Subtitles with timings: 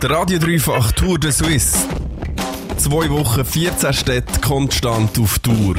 [0.00, 1.76] Der Radio Dreifach Tour de Suisse.
[2.76, 5.74] Zwei Wochen, 14 Städte konstant auf Tour.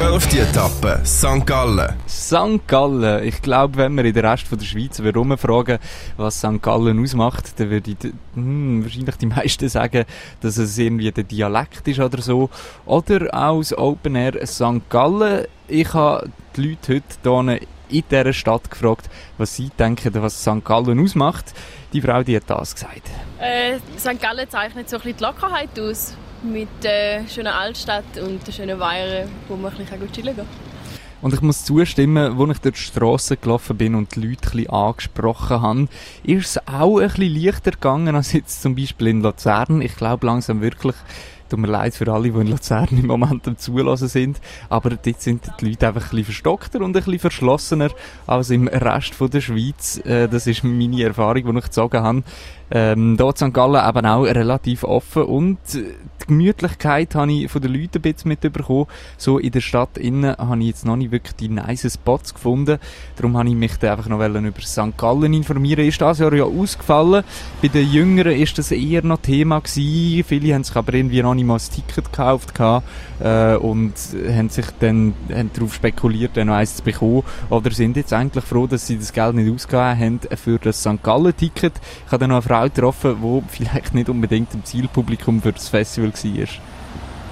[0.00, 1.46] Elfte Etappe, St.
[1.46, 1.94] Gallen.
[2.08, 2.66] St.
[2.66, 3.22] Gallen.
[3.22, 5.00] Ich glaube, wenn wir in der Rest der Schweiz
[5.40, 5.78] fragen,
[6.16, 6.60] was St.
[6.60, 7.94] Gallen ausmacht, dann würde
[8.34, 10.04] hm, wahrscheinlich die meisten sagen,
[10.40, 12.50] dass es irgendwie der Dialekt ist oder so.
[12.84, 14.88] Oder auch das Open Air St.
[14.88, 15.46] Gallen.
[15.68, 17.60] Ich habe die Leute heute hier
[17.90, 20.64] in dieser Stadt gefragt, was sie denken, was St.
[20.64, 21.52] Gallen ausmacht.
[21.92, 23.02] Die Frau, die hat das gesagt.
[23.38, 24.20] Äh, St.
[24.20, 28.78] Gallen zeichnet so ein bisschen die Lockerheit aus mit der schönen Altstadt und der schönen
[28.80, 30.46] Weire, wo man ein bisschen gut chillen kann.
[31.22, 34.56] Und ich muss zustimmen, als ich durch die Straße gelaufen bin und die Leute ein
[34.56, 35.88] bisschen angesprochen habe,
[36.22, 39.82] ist es auch ein bisschen leichter gegangen als jetzt zum Beispiel in Luzern.
[39.82, 40.96] Ich glaube langsam wirklich,
[41.50, 45.20] tut mir leid für alle, die in Luzern im Moment am Zulassen sind, aber dort
[45.20, 47.90] sind die Leute einfach ein bisschen verstockter und ein bisschen verschlossener
[48.26, 50.00] als im Rest der Schweiz.
[50.04, 52.22] Äh, das ist meine Erfahrung, die ich gezogen habe.
[52.70, 53.52] Ähm, dort St.
[53.52, 58.28] Gallen eben auch relativ offen und die Gemütlichkeit habe ich von den Leuten ein bisschen
[58.28, 58.86] mitbekommen.
[59.16, 62.78] So in der Stadt innen habe ich jetzt noch nicht wirklich die nice Spots gefunden.
[63.16, 64.96] Darum habe ich mich da einfach noch über St.
[64.96, 65.86] Gallen informieren.
[65.86, 67.24] Ist das Jahr ja ausgefallen.
[67.60, 70.24] Bei den Jüngeren ist das eher noch Thema gewesen.
[70.24, 72.86] Viele haben sich aber irgendwie noch nicht mal ein Ticket gekauft gehabt,
[73.20, 73.94] äh, und
[74.28, 77.22] haben sich dann haben darauf spekuliert, dann noch eins zu bekommen.
[77.48, 81.02] Oder sind jetzt eigentlich froh, dass sie das Geld nicht ausgegeben haben für das St.
[81.02, 81.72] Gallen-Ticket.
[82.06, 85.52] Ich habe dann noch eine Frau Frau getroffen, die vielleicht nicht unbedingt im Zielpublikum für
[85.52, 86.48] das Festival war?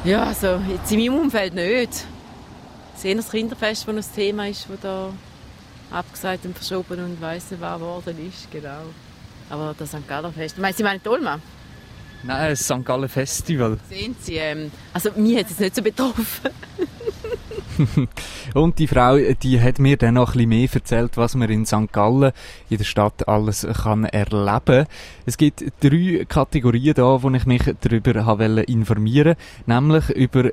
[0.04, 2.06] Ja, also jetzt in meinem Umfeld nicht.
[2.94, 5.12] Ich sehe das Kinderfest, das ein Thema ist, das da
[5.90, 8.82] abgesagt und verschoben und weiss nicht, was geworden ist, genau.
[9.50, 10.06] Aber das St.
[10.06, 11.38] Galler Fest, meinst du, Sie meinen Dolma?
[12.22, 12.84] Nein, das St.
[12.84, 13.78] Gallen Festival.
[13.88, 16.50] Sehen Sie, ähm, also mich hat es nicht so betroffen.
[18.54, 21.66] und die Frau, die hat mir dann noch ein bisschen mehr erzählt, was man in
[21.66, 21.92] St.
[21.92, 22.32] Gallen,
[22.70, 24.86] in der Stadt, alles kann erleben.
[25.26, 30.50] Es gibt drei Kategorien da, wo ich mich darüber informieren wollte, nämlich über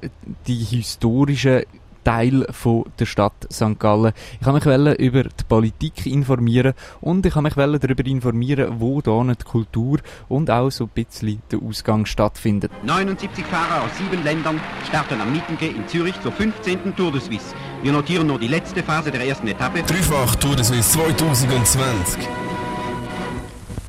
[0.47, 1.63] die historischen
[2.05, 3.77] Teil von der Stadt St.
[3.79, 4.13] Gallen.
[4.39, 9.21] Ich habe mich über die Politik informieren und ich habe mich darüber informieren, wo da
[9.23, 9.97] die Kultur
[10.29, 12.71] und auch so ein bisschen der Ausgang stattfindet.
[12.83, 16.95] 79 Fahrer aus sieben Ländern starten am Mittenge in Zürich zur 15.
[16.95, 17.55] Tour de Suisse.
[17.81, 19.83] Wir notieren nur die letzte Phase der ersten Etappe.
[19.83, 22.44] Dreifach Tour de Suisse 2020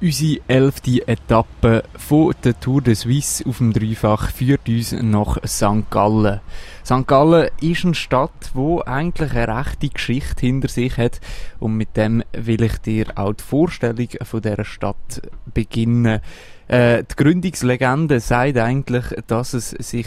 [0.06, 5.90] unsere elfte Etappe von der Tour de Suisse auf dem Dreifach führt uns nach St.
[5.90, 6.40] Gallen.
[6.84, 7.08] St.
[7.08, 11.20] Gallen ist eine Stadt, wo eigentlich eine rechte Geschichte hinter sich hat
[11.58, 15.22] und mit dem will ich dir auch die Vorstellung von dieser Stadt
[15.52, 16.20] beginnen.
[16.68, 20.06] Äh, die Gründungslegende sagt eigentlich, dass es sich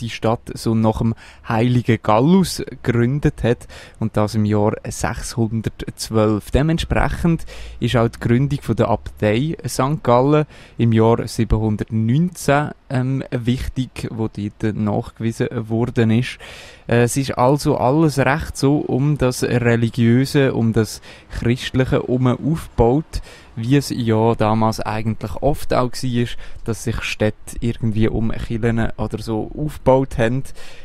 [0.00, 1.14] die Stadt so nach dem
[1.48, 3.66] heiligen Gallus gegründet hat
[3.98, 6.50] und das im Jahr 612.
[6.50, 7.44] Dementsprechend
[7.80, 10.02] ist auch die Gründung von der Abtei St.
[10.02, 10.46] Gallen
[10.78, 16.38] im Jahr 719 ähm, wichtig, wo dort nachgewiesen worden ist.
[16.86, 23.22] Äh, es ist also alles recht so um das Religiöse, um das Christliche herum aufgebaut
[23.62, 26.28] wie es ja damals eigentlich oft auch war,
[26.64, 30.44] dass sich Städte irgendwie um Kirchen oder so aufgebaut haben.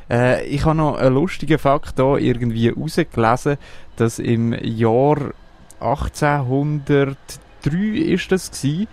[0.09, 3.57] Äh, ich habe noch einen lustigen Fakt da irgendwie rausgelesen,
[3.95, 5.33] dass im Jahr
[5.79, 7.27] 1803
[7.69, 8.87] ist das gewesen,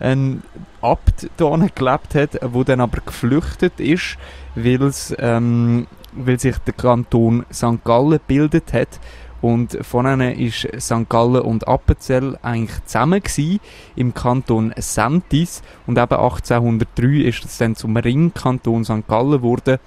[0.00, 0.42] ein
[0.80, 4.16] Abt da gelebt hat, wo dann aber geflüchtet ist,
[4.56, 7.84] ähm, weil sich der Kanton St.
[7.84, 9.00] Gallen gebildet hat
[9.40, 11.08] und von ihnen ist St.
[11.08, 13.60] Gallen und Appenzell eigentlich zusammen gewesen,
[13.94, 15.62] im Kanton Sentis.
[15.86, 19.06] Und eben 1803 ist es dann zum Ringkanton St.
[19.06, 19.78] Gallen geworden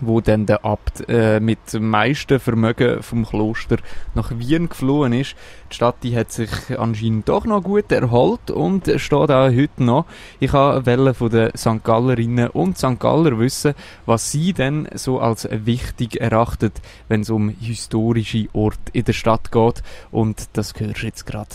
[0.00, 3.76] wo dann der Abt äh, mit dem meisten Vermögen vom Kloster
[4.14, 5.36] nach Wien geflohen ist.
[5.70, 10.06] Die Stadt die hat sich anscheinend doch noch gut erholt und steht auch heute noch.
[10.40, 11.82] Ich wollte von den St.
[11.82, 12.98] Gallerinnen und St.
[12.98, 13.74] Galler wissen,
[14.06, 19.50] was sie denn so als wichtig erachtet, wenn es um historische Orte in der Stadt
[19.50, 19.82] geht.
[20.10, 21.48] Und das hörst du jetzt gerade.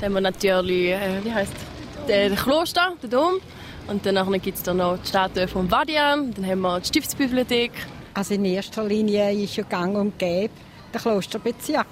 [0.00, 1.52] Dann haben wir natürlich, äh, wie heisst
[2.08, 3.34] der Kloster, der Dom.
[3.88, 7.72] Und dann gibt es noch die Statue von Vadian, dann haben wir die Stiftsbibliothek.
[8.12, 10.52] Also in erster Linie ist ja gang und gäbe
[10.92, 11.86] der Klosterbezirk.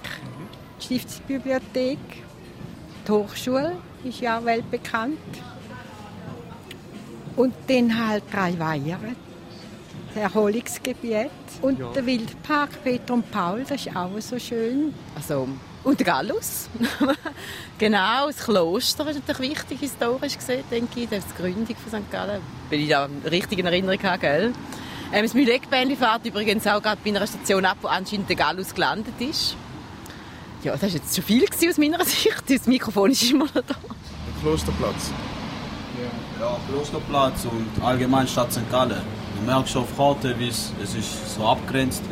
[0.79, 1.97] Die Stiftsbibliothek,
[3.07, 5.17] die Hochschule ist ja auch weltbekannt.
[7.35, 8.99] Und dann halt drei Weiher,
[10.13, 11.31] das Erholungsgebiet.
[11.63, 11.91] Und ja.
[11.93, 14.93] der Wildpark Peter und Paul, das ist auch so schön.
[15.15, 15.47] Also
[15.87, 16.67] und der Gallus.
[17.77, 21.09] genau, das Kloster ist natürlich wichtig, historisch gesehen, denke ich.
[21.09, 22.11] Das ist die Gründung von St.
[22.11, 22.41] Gallen.
[22.69, 24.53] Wenn ich da richtig in Erinnerung habe, gell?
[25.13, 28.75] Ähm, das Mühleckbändli fährt übrigens auch gerade bei einer Station ab, wo anscheinend der Gallus
[28.75, 29.55] gelandet ist.
[30.61, 32.43] Ja, das war jetzt schon viel aus meiner Sicht.
[32.49, 33.75] Das Mikrofon ist immer noch da.
[34.41, 35.11] Klosterplatz.
[36.41, 38.69] Ja, Klosterplatz und allgemein Stadt St.
[38.69, 39.01] Gallen.
[39.39, 42.03] Du merkst schon auf Karte, wie es, es ist so abgrenzt.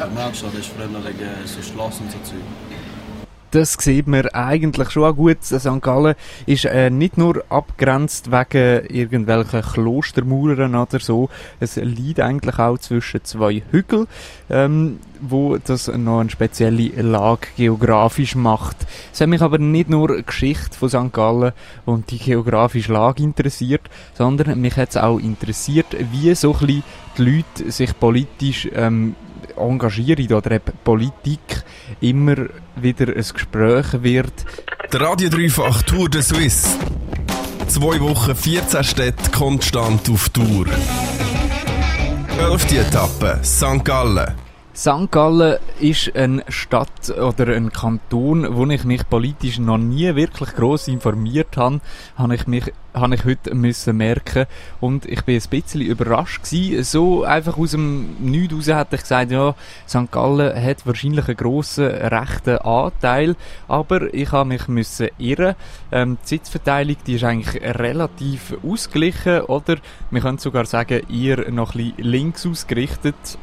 [0.00, 2.40] Du merkst schon, das ist früher wegen so Schloss und so Zeug.
[3.52, 5.42] Das sieht man eigentlich schon auch gut.
[5.42, 5.80] St.
[5.80, 6.14] Gallen
[6.46, 11.28] ist äh, nicht nur abgrenzt wegen irgendwelchen Klostermauern oder so.
[11.58, 14.06] Es liegt eigentlich auch zwischen zwei Hügeln,
[14.48, 18.76] ähm, wo das noch eine spezielle Lage geografisch macht.
[19.12, 21.12] Es hat mich aber nicht nur die Geschichte von St.
[21.12, 21.52] Gallen
[21.86, 23.82] und die geografische Lage interessiert,
[24.14, 26.84] sondern mich hat es auch interessiert, wie so ein bisschen
[27.18, 29.16] die Leute sich politisch ähm,
[29.60, 31.62] engagieren oder eben Politik
[32.00, 32.36] immer
[32.76, 34.44] wieder ein Gespräch wird.
[34.92, 36.68] Der Radio Dreifach Tour de Suisse.
[37.68, 40.66] Zwei Wochen, 14 Städte konstant auf Tour.
[42.38, 43.84] Elfte Etappe, St.
[43.84, 44.49] Gallen.
[44.80, 45.10] St.
[45.10, 50.88] Gallen ist eine Stadt oder ein Kanton, wo ich mich politisch noch nie wirklich gross
[50.88, 51.82] informiert habe,
[52.16, 54.46] habe ich mich, habe ich heute müssen merken
[54.80, 56.82] und ich bin ein bisschen überrascht gewesen.
[56.84, 59.54] So einfach aus dem Nichts raus hätte ich gesagt, ja,
[59.86, 60.10] St.
[60.10, 63.36] Gallen hat wahrscheinlich einen grossen rechten Anteil,
[63.68, 65.56] aber ich habe mich müssen irren.
[65.92, 69.76] Ähm, die Sitzverteilung, die ist eigentlich relativ ausgeglichen, oder?
[70.10, 73.36] Man könnte sogar sagen, eher noch ein bisschen links ausgerichtet.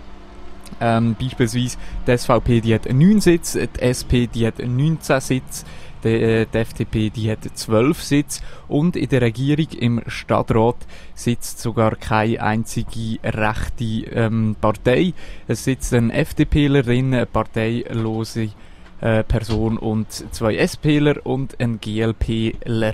[0.79, 5.65] Ähm, beispielsweise die SVP die hat 9 Sitze, die SP die hat 19 Sitze,
[6.03, 10.77] die, äh, die FDP die hat 12 Sitze und in der Regierung im Stadtrat
[11.15, 15.13] sitzt sogar keine einzige rechte ähm, Partei.
[15.47, 18.49] Es sitzt eine FDPlerin, eine parteilose
[19.01, 22.93] äh, Person und zwei SPler und ein GLPler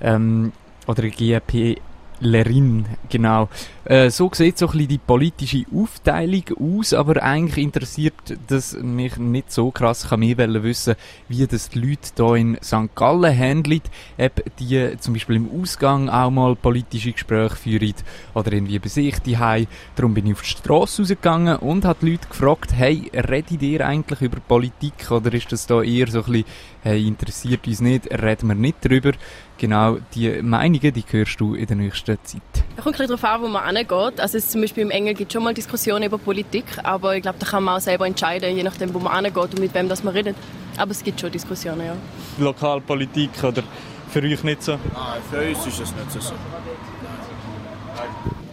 [0.00, 0.52] ähm,
[0.86, 1.80] oder GLP
[2.22, 3.48] Lerin, genau.
[3.84, 8.14] Äh, so sieht so ein bisschen die politische Aufteilung aus, aber eigentlich interessiert
[8.46, 10.04] das mich nicht so krass.
[10.04, 10.94] Ich kann mehr wissen,
[11.28, 12.94] wie das die Leute hier in St.
[12.94, 13.82] Gallen handeln,
[14.18, 17.94] ob die zum Beispiel im Ausgang auch mal politische Gespräche führen
[18.34, 19.66] oder irgendwie bei sich daheim.
[19.96, 23.84] Darum bin ich auf die Straße rausgegangen und habe die Leute gefragt, hey, redet ihr
[23.84, 26.44] eigentlich über Politik oder ist das da eher so ein bisschen,
[26.82, 29.12] hey, interessiert uns nicht, reden wir nicht drüber.
[29.58, 32.42] Genau, die Meinungen, die hörst du in der nächsten Zeit.
[32.76, 34.20] Es kommt ein bisschen darauf an, wo man hingeht.
[34.20, 37.22] Also es zum Beispiel im Engel gibt es schon mal Diskussionen über Politik, aber ich
[37.22, 39.88] glaube, da kann man auch selber entscheiden, je nachdem, wo man hingeht und mit wem
[39.88, 40.36] das man redet.
[40.76, 41.96] Aber es gibt schon Diskussionen, ja.
[42.38, 43.62] Lokalpolitik oder
[44.08, 44.72] für euch nicht so?
[44.72, 46.34] Nein, für uns ist es nicht so.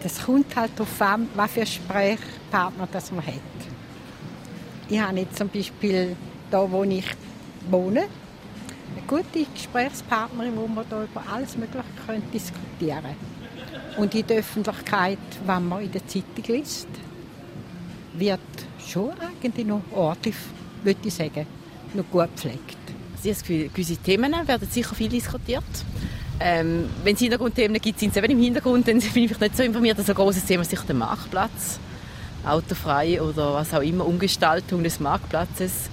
[0.02, 3.34] Das kommt halt darauf an, was für Sprechpartner das man hat.
[4.88, 6.16] Ich habe jetzt zum Beispiel
[6.50, 7.04] da, wo ich
[7.68, 8.04] wohne,
[8.96, 13.40] eine gute Gesprächspartnerin, wo wir da über alles Mögliche können diskutieren können.
[13.96, 16.88] Und in der Öffentlichkeit, wenn man in der Zeitung liest,
[18.14, 18.40] wird
[18.86, 20.36] schon eigentlich noch ordentlich,
[20.82, 21.46] würde ich sagen,
[21.94, 22.76] noch gut gepflegt.
[23.16, 25.64] Also ich habe das Gefühl, gewisse Themen werden sicher viel diskutiert.
[26.42, 29.62] Ähm, wenn es Hintergrundthemen gibt, sind sie eben im Hintergrund, dann bin ich nicht so
[29.62, 29.98] informiert.
[29.98, 31.78] Also ein grosses Thema sicher der Marktplatz,
[32.46, 35.90] autofrei oder was auch immer, Umgestaltung des Marktplatzes.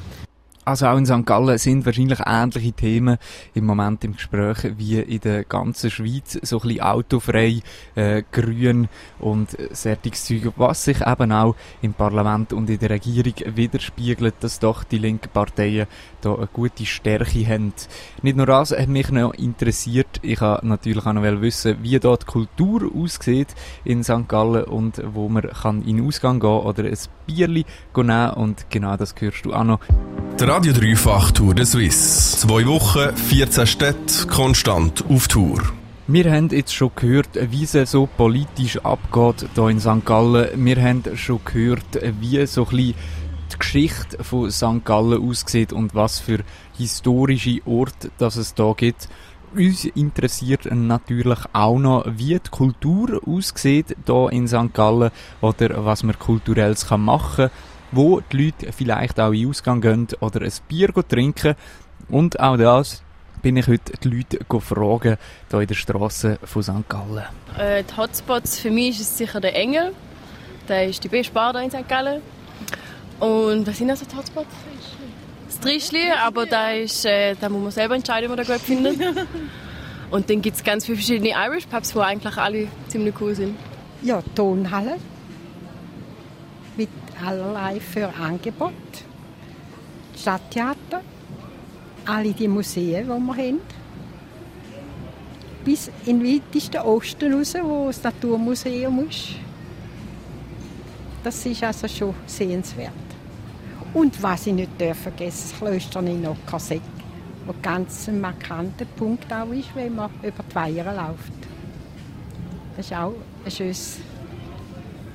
[0.67, 1.25] Also auch in St.
[1.25, 3.17] Gallen sind wahrscheinlich ähnliche Themen
[3.53, 6.37] im Moment im Gespräch wie in der ganzen Schweiz.
[6.41, 7.61] So ein bisschen autofrei,
[7.95, 14.35] äh, grün und solches was sich eben auch im Parlament und in der Regierung widerspiegelt,
[14.41, 15.87] dass doch die linken Parteien
[16.19, 17.71] da eine gute Stärke haben.
[18.21, 22.23] Nicht nur das hat mich noch interessiert, ich habe natürlich auch noch wissen, wie dort
[22.23, 23.55] die Kultur aussieht
[23.85, 24.27] in St.
[24.27, 28.97] Gallen und wo man kann in den Ausgang gehen oder ein Bierli nehmen und genau
[28.97, 29.79] das hörst du auch noch.
[30.39, 32.35] Der Radio Dreifach Tour de Suisse.
[32.35, 35.61] Zwei Wochen, 14 Städte, konstant auf Tour.
[36.07, 40.03] Wir haben jetzt schon gehört, wie es so politisch abgeht hier in St.
[40.03, 40.65] Gallen.
[40.65, 42.95] Wir haben schon gehört, wie so ein die
[43.59, 44.83] Geschichte von St.
[44.83, 46.39] Gallen aussieht und was für
[46.75, 49.09] historische Orte das es da gibt.
[49.55, 54.73] Uns interessiert natürlich auch noch, wie die Kultur aussieht hier in St.
[54.73, 59.81] Gallen oder was man kulturelles machen kann wo die Leute vielleicht auch in den Ausgang
[59.81, 61.55] gehen oder ein Bier trinken.
[62.09, 63.03] Und auch das
[63.41, 65.17] bin ich heute die Leute fragen,
[65.49, 66.89] hier in der Straße von St.
[66.89, 67.25] Gallen.
[67.57, 69.93] Äh, die Hotspots für mich ist es sicher der Engel.
[70.67, 71.87] Der ist die beste Bar in St.
[71.87, 72.21] Gallen.
[73.19, 74.47] Und was sind also die Hotspots?
[75.47, 78.61] Das Trischli, aber da, ist, äh, da muss man selber entscheiden, was man da gut
[78.61, 78.99] findet.
[80.11, 83.57] Und dann gibt es ganz viele verschiedene Irish Pubs, die eigentlich alle ziemlich cool sind.
[84.01, 84.97] Ja, Tonhalle
[87.25, 88.73] allerlei für Angebot.
[90.15, 91.01] Stadttheater,
[92.05, 93.59] alle die Museen, die wir haben.
[95.63, 99.35] Bis in den weitesten Osten raus, wo das Naturmuseum ist.
[101.23, 102.93] Das ist also schon sehenswert.
[103.93, 106.81] Und was ich nicht vergessen das Klöster in Nockersegg.
[107.47, 111.31] wo ganz ein markanter Punkt auch ist, wenn man über die Weiher läuft.
[112.75, 113.13] Das ist auch
[113.45, 113.99] ein schönes,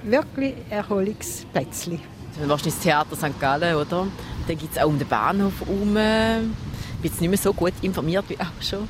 [0.05, 2.01] wirklich Erholungsplätzchen.
[2.37, 3.41] Also, wahrscheinlich das Theater St.
[3.41, 4.07] Gallen, oder?
[4.49, 5.97] Dann gibt es auch um den Bahnhof herum.
[5.97, 8.89] Ich bin jetzt nicht mehr so gut informiert wie auch schon.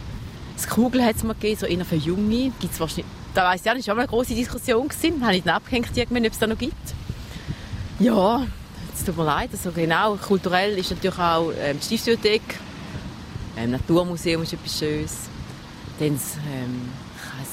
[0.56, 2.52] Das Kugel hat es mal gegeben, so eher für Junge.
[2.60, 4.88] Gibt's wahrscheinlich, da weiss ich auch nicht, war auch eine grosse Diskussion.
[4.88, 5.24] Gewesen.
[5.24, 6.74] Habe ich dann abgehängt, ob es da noch gibt.
[7.98, 8.46] Ja,
[8.94, 9.50] es tut mir leid.
[9.52, 12.42] Also genau, kulturell ist natürlich auch ähm, die Stiftsbibliothek.
[13.56, 15.16] Ähm, Naturmuseum ist etwas Schönes.
[15.98, 16.88] Dann das, ähm,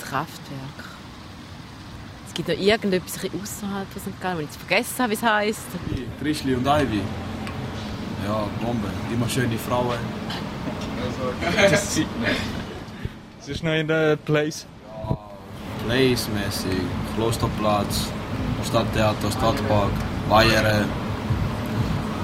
[0.10, 0.90] Kraftwerk.
[2.40, 4.22] Gibt noch irgendetwas ein bisschen außerhalb von St.
[4.22, 5.68] Gallen, wo ich jetzt vergessen habe, wie es heisst.
[6.22, 7.02] Trischli und Ivy.
[8.26, 8.88] Ja, Bombe.
[9.14, 9.98] Immer schöne Frauen.
[13.40, 14.66] Das ist noch in der Place.
[15.86, 16.80] Place-mäßig.
[17.18, 18.08] Klosterplatz,
[18.66, 19.92] Stadttheater, Stadtpark,
[20.30, 20.86] Weiheren.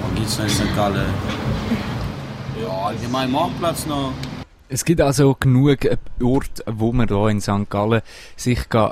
[0.02, 0.76] Was gibt es noch in St.
[0.78, 1.14] Gallen?
[2.62, 4.14] Ja, allgemein Marktplatz noch.
[4.68, 5.88] Es gibt also genug
[6.24, 7.70] Orte, wo man hier in St.
[7.70, 8.02] Gallen
[8.36, 8.92] sich kann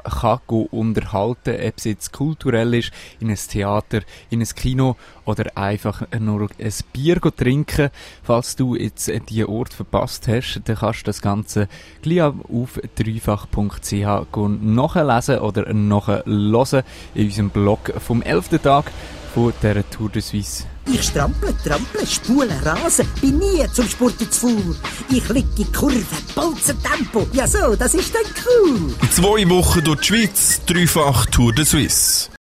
[0.69, 6.49] unterhalten ob es jetzt kulturell ist, in ein Theater, in ein Kino oder einfach nur
[6.59, 7.89] ein Bier trinken.
[8.21, 11.67] Falls du jetzt diesen Ort verpasst hast, dann kannst du das Ganze
[12.03, 16.83] gleich auf dreifach.ch nachlesen oder nachhören
[17.15, 18.61] in unserem Blog vom 11.
[18.61, 18.91] Tag
[19.33, 20.72] von der Tour de Suisse.
[20.85, 24.75] Ich strample, trample, spule, rase, bin nie zum Spurten zu faul.
[25.09, 27.25] Ich lieg in Kurve, bolzen Tempo.
[27.33, 28.93] Ja so, das ist dann cool.
[29.11, 32.29] Zwei Wochen durch die Schweiz, dreifach Tour de Suisse.